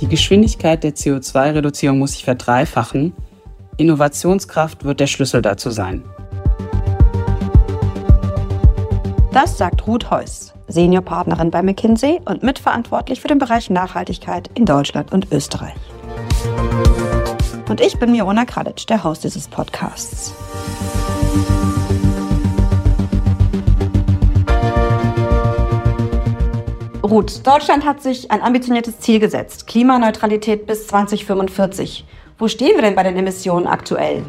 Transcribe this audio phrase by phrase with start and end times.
[0.00, 3.12] Die Geschwindigkeit der CO2-Reduzierung muss sich verdreifachen.
[3.76, 6.02] Innovationskraft wird der Schlüssel dazu sein.
[9.32, 15.12] Das sagt Ruth Heuss, Seniorpartnerin bei McKinsey und mitverantwortlich für den Bereich Nachhaltigkeit in Deutschland
[15.12, 15.76] und Österreich.
[17.68, 20.32] Und ich bin Mirona Kradic, der Host dieses Podcasts.
[27.10, 32.04] Ruth, Deutschland hat sich ein ambitioniertes Ziel gesetzt, Klimaneutralität bis 2045.
[32.36, 34.22] Wo stehen wir denn bei den Emissionen aktuell?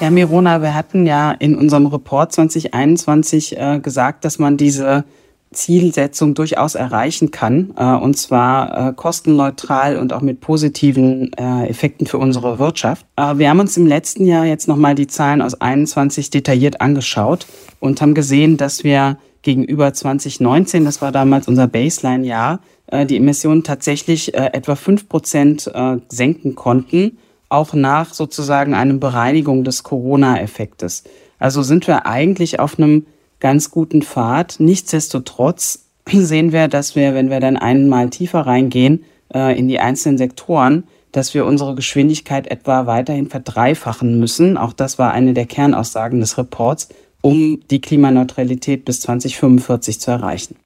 [0.00, 5.04] Ja, Mirona, wir hatten ja in unserem Report 2021 äh, gesagt, dass man diese
[5.52, 12.06] Zielsetzung durchaus erreichen kann, äh, und zwar äh, kostenneutral und auch mit positiven äh, Effekten
[12.06, 13.06] für unsere Wirtschaft.
[13.16, 17.46] Äh, wir haben uns im letzten Jahr jetzt nochmal die Zahlen aus 21 detailliert angeschaut
[17.80, 23.64] und haben gesehen, dass wir gegenüber 2019, das war damals unser Baseline-Jahr, äh, die Emissionen
[23.64, 25.70] tatsächlich äh, etwa fünf Prozent
[26.08, 31.04] senken konnten auch nach sozusagen einem Bereinigung des Corona-Effektes.
[31.38, 33.06] Also sind wir eigentlich auf einem
[33.40, 34.56] ganz guten Pfad.
[34.58, 40.18] Nichtsdestotrotz sehen wir, dass wir, wenn wir dann einmal tiefer reingehen äh, in die einzelnen
[40.18, 44.56] Sektoren, dass wir unsere Geschwindigkeit etwa weiterhin verdreifachen müssen.
[44.56, 46.88] Auch das war eine der Kernaussagen des Reports,
[47.22, 50.56] um die Klimaneutralität bis 2045 zu erreichen.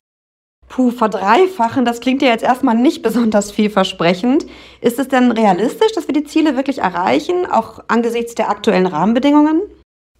[0.68, 4.46] Puh, verdreifachen, das klingt ja jetzt erstmal nicht besonders vielversprechend.
[4.80, 9.60] Ist es denn realistisch, dass wir die Ziele wirklich erreichen, auch angesichts der aktuellen Rahmenbedingungen?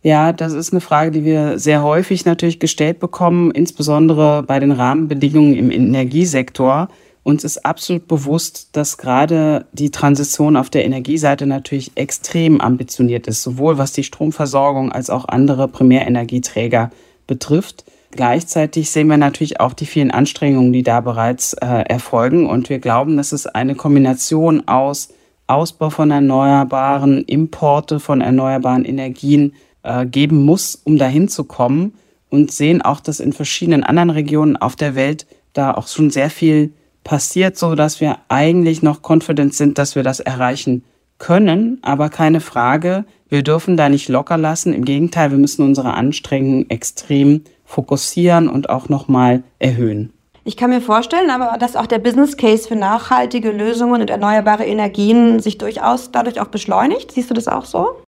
[0.02, 4.72] Ja, das ist eine Frage, die wir sehr häufig natürlich gestellt bekommen, insbesondere bei den
[4.72, 6.88] Rahmenbedingungen im Energiesektor.
[7.22, 13.44] Uns ist absolut bewusst, dass gerade die Transition auf der Energieseite natürlich extrem ambitioniert ist,
[13.44, 16.90] sowohl was die Stromversorgung als auch andere Primärenergieträger
[17.28, 17.84] betrifft.
[18.10, 22.46] Gleichzeitig sehen wir natürlich auch die vielen Anstrengungen, die da bereits äh, erfolgen.
[22.46, 25.10] Und wir glauben, dass es eine Kombination aus
[25.46, 31.94] Ausbau von Erneuerbaren, Importe von erneuerbaren Energien äh, geben muss, um dahin zu kommen.
[32.30, 36.30] Und sehen auch, dass in verschiedenen anderen Regionen auf der Welt da auch schon sehr
[36.30, 36.72] viel
[37.04, 40.84] passiert, so dass wir eigentlich noch confident sind, dass wir das erreichen
[41.18, 41.78] können.
[41.82, 44.72] Aber keine Frage, wir dürfen da nicht locker lassen.
[44.72, 50.12] Im Gegenteil, wir müssen unsere Anstrengungen extrem fokussieren und auch nochmal erhöhen.
[50.44, 54.64] Ich kann mir vorstellen, aber dass auch der Business Case für nachhaltige Lösungen und erneuerbare
[54.64, 57.12] Energien sich durchaus dadurch auch beschleunigt.
[57.12, 58.02] Siehst du das auch so?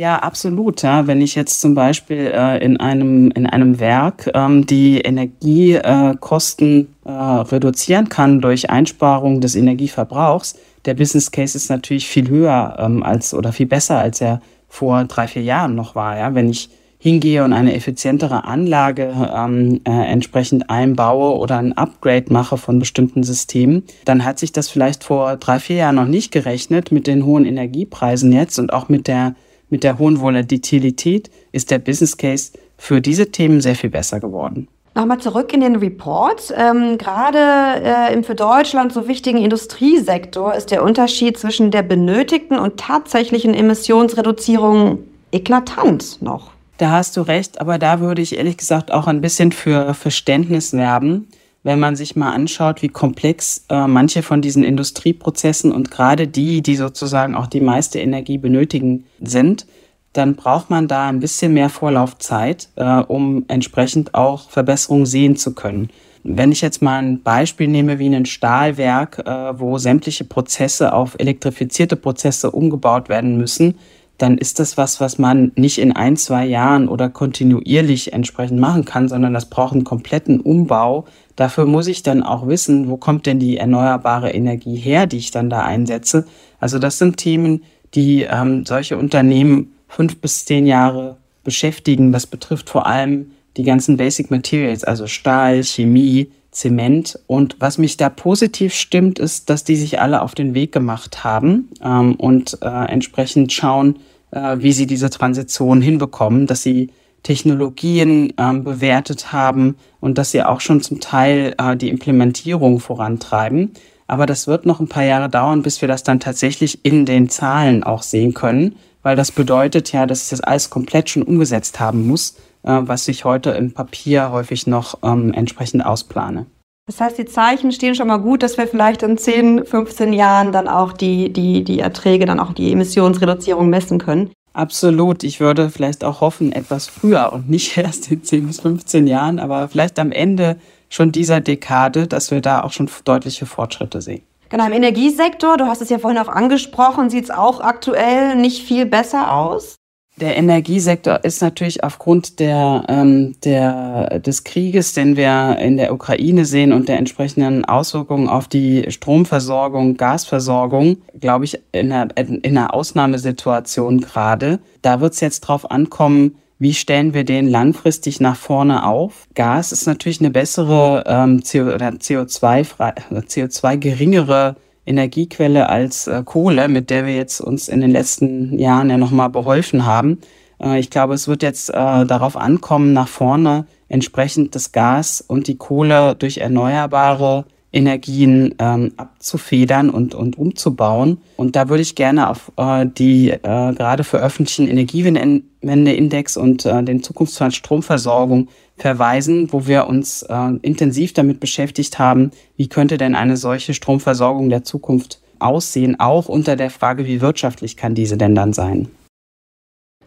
[0.00, 0.80] Ja, absolut.
[0.80, 1.06] Ja.
[1.06, 7.10] Wenn ich jetzt zum Beispiel äh, in, einem, in einem Werk ähm, die Energiekosten äh,
[7.10, 13.02] äh, reduzieren kann durch Einsparung des Energieverbrauchs, der Business Case ist natürlich viel höher ähm,
[13.02, 14.40] als oder viel besser, als er
[14.70, 16.16] vor drei, vier Jahren noch war.
[16.16, 16.34] Ja.
[16.34, 22.56] Wenn ich hingehe und eine effizientere Anlage ähm, äh, entsprechend einbaue oder ein Upgrade mache
[22.56, 26.90] von bestimmten Systemen, dann hat sich das vielleicht vor drei, vier Jahren noch nicht gerechnet
[26.90, 29.34] mit den hohen Energiepreisen jetzt und auch mit der,
[29.70, 34.68] mit der hohen Volatilität ist der Business Case für diese Themen sehr viel besser geworden.
[34.94, 36.52] Nochmal zurück in den Report.
[36.56, 37.38] Ähm, Gerade
[37.82, 43.54] äh, im für Deutschland so wichtigen Industriesektor ist der Unterschied zwischen der benötigten und tatsächlichen
[43.54, 44.98] Emissionsreduzierung
[45.30, 46.50] eklatant noch.
[46.78, 50.72] Da hast du recht, aber da würde ich ehrlich gesagt auch ein bisschen für Verständnis
[50.72, 51.28] werben,
[51.62, 56.62] wenn man sich mal anschaut, wie komplex äh, manche von diesen Industrieprozessen und gerade die,
[56.62, 59.66] die sozusagen auch die meiste Energie benötigen, sind,
[60.12, 65.54] dann braucht man da ein bisschen mehr Vorlaufzeit, äh, um entsprechend auch Verbesserungen sehen zu
[65.54, 65.90] können.
[66.22, 71.14] Wenn ich jetzt mal ein Beispiel nehme wie ein Stahlwerk, äh, wo sämtliche Prozesse auf
[71.18, 73.78] elektrifizierte Prozesse umgebaut werden müssen,
[74.20, 78.84] dann ist das was, was man nicht in ein, zwei Jahren oder kontinuierlich entsprechend machen
[78.84, 81.06] kann, sondern das braucht einen kompletten Umbau.
[81.36, 85.30] Dafür muss ich dann auch wissen, wo kommt denn die erneuerbare Energie her, die ich
[85.30, 86.26] dann da einsetze.
[86.58, 87.62] Also das sind Themen,
[87.94, 92.12] die ähm, solche Unternehmen fünf bis zehn Jahre beschäftigen.
[92.12, 97.18] Das betrifft vor allem die ganzen Basic Materials, also Stahl, Chemie, Zement.
[97.26, 101.24] Und was mich da positiv stimmt, ist, dass die sich alle auf den Weg gemacht
[101.24, 103.96] haben ähm, und äh, entsprechend schauen,
[104.30, 106.90] äh, wie sie diese Transition hinbekommen, dass sie
[107.22, 113.72] Technologien ähm, bewertet haben und dass sie auch schon zum Teil äh, die Implementierung vorantreiben.
[114.06, 117.28] Aber das wird noch ein paar Jahre dauern, bis wir das dann tatsächlich in den
[117.28, 121.78] Zahlen auch sehen können, weil das bedeutet ja, dass ich das alles komplett schon umgesetzt
[121.78, 126.46] haben muss, äh, was ich heute im Papier häufig noch ähm, entsprechend ausplane.
[126.90, 130.50] Das heißt, die Zeichen stehen schon mal gut, dass wir vielleicht in 10, 15 Jahren
[130.50, 134.32] dann auch die, die, die Erträge, dann auch die Emissionsreduzierung messen können.
[134.54, 135.22] Absolut.
[135.22, 139.38] Ich würde vielleicht auch hoffen, etwas früher und nicht erst in 10 bis 15 Jahren,
[139.38, 140.56] aber vielleicht am Ende
[140.88, 144.22] schon dieser Dekade, dass wir da auch schon deutliche Fortschritte sehen.
[144.48, 148.66] Genau, im Energiesektor, du hast es ja vorhin auch angesprochen, sieht es auch aktuell nicht
[148.66, 149.76] viel besser aus.
[150.20, 156.44] Der Energiesektor ist natürlich aufgrund der, ähm, der, des Krieges, den wir in der Ukraine
[156.44, 162.74] sehen und der entsprechenden Auswirkungen auf die Stromversorgung, Gasversorgung, glaube ich, in einer, in einer
[162.74, 164.58] Ausnahmesituation gerade.
[164.82, 169.26] Da wird es jetzt drauf ankommen, wie stellen wir den langfristig nach vorne auf?
[169.34, 172.66] Gas ist natürlich eine bessere ähm, CO, CO2,
[173.10, 174.56] CO2 geringere
[174.86, 179.30] Energiequelle als äh, Kohle, mit der wir jetzt uns in den letzten Jahren ja nochmal
[179.30, 180.18] beholfen haben.
[180.60, 185.48] Äh, ich glaube, es wird jetzt äh, darauf ankommen, nach vorne entsprechend das Gas und
[185.48, 191.18] die Kohle durch erneuerbare Energien ähm, abzufedern und, und umzubauen.
[191.36, 197.02] Und da würde ich gerne auf äh, die äh, gerade veröffentlichten Energiewendeindex und äh, den
[197.02, 203.36] Zukunftsplan Stromversorgung verweisen, wo wir uns äh, intensiv damit beschäftigt haben, wie könnte denn eine
[203.36, 208.52] solche Stromversorgung der Zukunft aussehen, auch unter der Frage, wie wirtschaftlich kann diese denn dann
[208.52, 208.88] sein.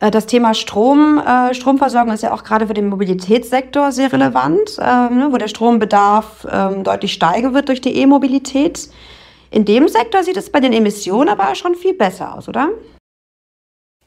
[0.03, 4.77] Äh, das Thema Strom, äh, Stromversorgung ist ja auch gerade für den Mobilitätssektor sehr relevant,
[4.77, 8.89] äh, ne, wo der Strombedarf äh, deutlich steigen wird durch die E-Mobilität.
[9.49, 12.69] In dem Sektor sieht es bei den Emissionen aber schon viel besser aus, oder?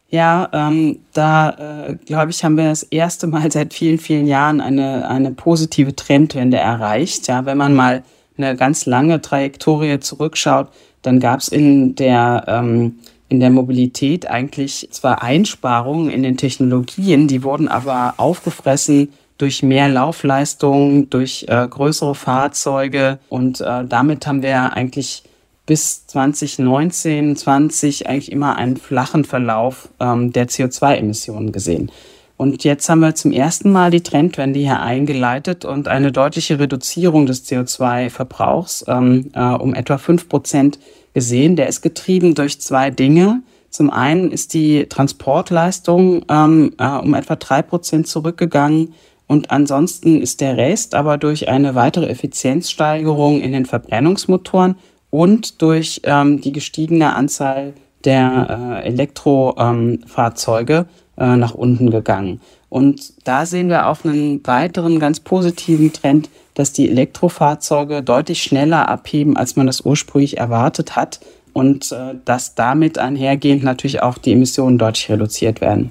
[0.08, 4.60] Ja, ähm, da äh, glaube ich, haben wir das erste Mal seit vielen, vielen Jahren
[4.60, 7.26] eine, eine positive Trendwende erreicht.
[7.26, 8.02] Ja, wenn man mal
[8.36, 10.68] eine ganz lange Trajektorie zurückschaut,
[11.02, 17.28] dann gab es in der ähm, in der Mobilität eigentlich zwar Einsparungen in den Technologien,
[17.28, 24.42] die wurden aber aufgefressen durch mehr Laufleistung, durch äh, größere Fahrzeuge und äh, damit haben
[24.42, 25.24] wir eigentlich
[25.66, 31.90] bis 2019, 20 eigentlich immer einen flachen Verlauf ähm, der CO2-Emissionen gesehen.
[32.36, 37.26] Und jetzt haben wir zum ersten Mal die Trendwende hier eingeleitet und eine deutliche Reduzierung
[37.26, 40.78] des CO2-Verbrauchs ähm, äh, um etwa fünf Prozent
[41.14, 41.56] gesehen.
[41.56, 43.42] Der ist getrieben durch zwei Dinge.
[43.70, 48.92] Zum einen ist die Transportleistung ähm, äh, um etwa drei Prozent zurückgegangen
[49.26, 54.76] und ansonsten ist der Rest aber durch eine weitere Effizienzsteigerung in den Verbrennungsmotoren
[55.10, 57.74] und durch ähm, die gestiegene Anzahl
[58.04, 60.86] der äh, Elektrofahrzeuge
[61.16, 62.40] äh, nach unten gegangen.
[62.68, 68.88] Und da sehen wir auch einen weiteren ganz positiven Trend, dass die Elektrofahrzeuge deutlich schneller
[68.88, 71.20] abheben, als man das ursprünglich erwartet hat
[71.52, 75.90] und äh, dass damit einhergehend natürlich auch die Emissionen deutlich reduziert werden.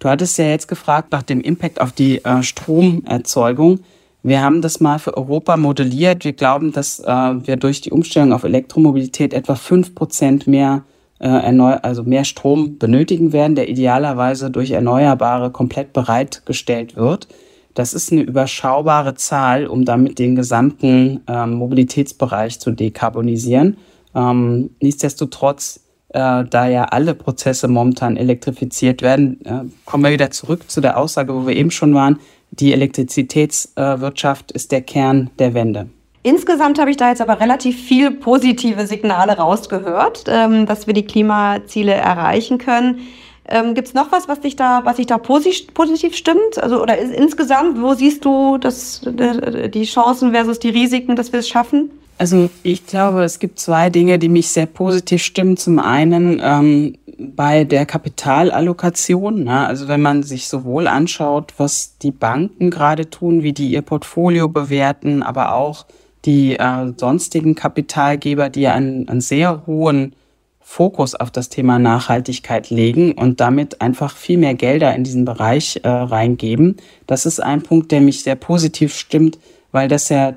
[0.00, 3.80] Du hattest ja jetzt gefragt nach dem Impact auf die äh, Stromerzeugung.
[4.22, 6.24] Wir haben das mal für Europa modelliert.
[6.24, 10.82] Wir glauben, dass äh, wir durch die Umstellung auf Elektromobilität etwa fünf Prozent mehr
[11.20, 17.28] also mehr Strom benötigen werden, der idealerweise durch Erneuerbare komplett bereitgestellt wird.
[17.74, 23.76] Das ist eine überschaubare Zahl, um damit den gesamten ähm, Mobilitätsbereich zu dekarbonisieren.
[24.14, 30.68] Ähm, nichtsdestotrotz, äh, da ja alle Prozesse momentan elektrifiziert werden, äh, kommen wir wieder zurück
[30.68, 32.18] zu der Aussage, wo wir eben schon waren.
[32.50, 35.88] Die Elektrizitätswirtschaft äh, ist der Kern der Wende.
[36.22, 41.06] Insgesamt habe ich da jetzt aber relativ viel positive Signale rausgehört, ähm, dass wir die
[41.06, 43.00] Klimaziele erreichen können.
[43.48, 46.62] Ähm, Gibt es noch was, was dich da, was dich da positiv, positiv stimmt?
[46.62, 51.40] Also oder ist, insgesamt, wo siehst du das, die Chancen versus die Risiken, dass wir
[51.40, 51.90] es schaffen?
[52.18, 55.56] Also ich glaube, es gibt zwei Dinge, die mich sehr positiv stimmen.
[55.56, 59.44] Zum einen ähm, bei der Kapitalallokation.
[59.44, 59.66] Ne?
[59.66, 64.48] Also wenn man sich sowohl anschaut, was die Banken gerade tun, wie die ihr Portfolio
[64.48, 65.86] bewerten, aber auch
[66.24, 70.14] die äh, sonstigen Kapitalgeber, die einen, einen sehr hohen
[70.60, 75.80] Fokus auf das Thema Nachhaltigkeit legen und damit einfach viel mehr Gelder in diesen Bereich
[75.82, 76.76] äh, reingeben.
[77.06, 79.38] Das ist ein Punkt, der mich sehr positiv stimmt,
[79.72, 80.34] weil das ja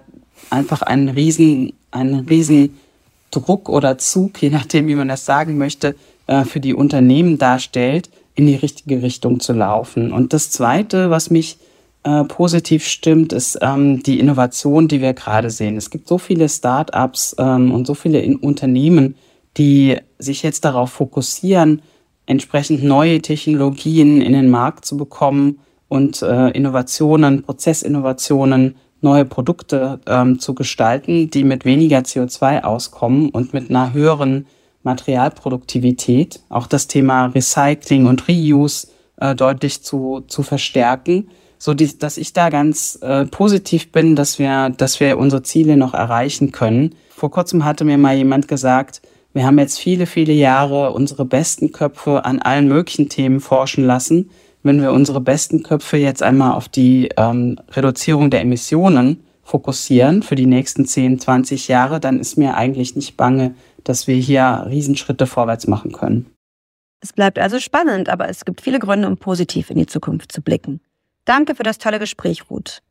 [0.50, 2.78] einfach einen riesen, einen riesen
[3.30, 5.96] Druck oder Zug, je nachdem, wie man das sagen möchte,
[6.28, 10.12] äh, für die Unternehmen darstellt, in die richtige Richtung zu laufen.
[10.12, 11.58] Und das Zweite, was mich
[12.04, 15.78] äh, positiv stimmt, ist ähm, die Innovation, die wir gerade sehen.
[15.78, 19.16] Es gibt so viele Start-ups ähm, und so viele in Unternehmen,
[19.58, 21.82] die sich jetzt darauf fokussieren,
[22.26, 30.40] entsprechend neue Technologien in den Markt zu bekommen und äh, Innovationen, Prozessinnovationen, neue Produkte ähm,
[30.40, 34.46] zu gestalten, die mit weniger CO2 auskommen und mit einer höheren
[34.84, 41.30] Materialproduktivität, auch das Thema Recycling und Reuse äh, deutlich zu, zu verstärken
[41.63, 45.77] so die, dass ich da ganz äh, positiv bin, dass wir, dass wir unsere Ziele
[45.77, 46.93] noch erreichen können.
[47.10, 49.01] Vor kurzem hatte mir mal jemand gesagt,
[49.36, 54.29] Wir haben jetzt viele, viele Jahre unsere besten Köpfe an allen möglichen Themen forschen lassen.
[54.62, 60.36] Wenn wir unsere besten Köpfe jetzt einmal auf die ähm, Reduzierung der Emissionen fokussieren für
[60.36, 63.55] die nächsten 10, 20 Jahre, dann ist mir eigentlich nicht bange,
[63.86, 66.27] dass wir hier Riesenschritte vorwärts machen können.
[67.01, 70.41] Es bleibt also spannend, aber es gibt viele Gründe, um positiv in die Zukunft zu
[70.41, 70.82] blicken.
[71.25, 72.82] Danke für das tolle Gespräch, Ruth.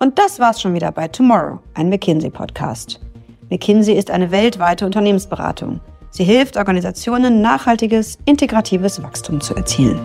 [0.00, 3.00] Und das war's schon wieder bei Tomorrow, ein McKinsey-Podcast.
[3.48, 5.80] McKinsey ist eine weltweite Unternehmensberatung.
[6.10, 10.00] Sie hilft Organisationen, nachhaltiges, integratives Wachstum zu erzielen.